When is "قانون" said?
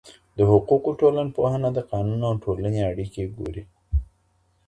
1.91-2.21